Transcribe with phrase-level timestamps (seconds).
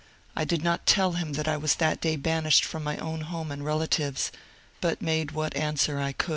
[0.35, 3.51] I did not tell him that I was that day banished from my own home
[3.51, 4.31] and relatives,
[4.81, 6.29] but made what answer I could.